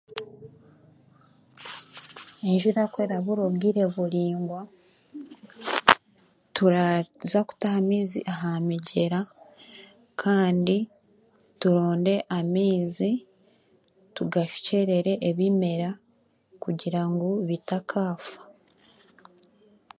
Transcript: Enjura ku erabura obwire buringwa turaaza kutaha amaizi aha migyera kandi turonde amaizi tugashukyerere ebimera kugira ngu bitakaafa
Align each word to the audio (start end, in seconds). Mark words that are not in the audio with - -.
Enjura 2.49 2.83
ku 2.91 2.97
erabura 3.05 3.41
obwire 3.49 3.83
buringwa 3.93 4.61
turaaza 6.55 7.39
kutaha 7.47 7.77
amaizi 7.83 8.19
aha 8.33 8.51
migyera 8.67 9.19
kandi 10.21 10.77
turonde 11.59 12.15
amaizi 12.37 13.11
tugashukyerere 14.15 15.13
ebimera 15.29 15.89
kugira 16.63 17.01
ngu 17.11 17.29
bitakaafa 17.47 18.41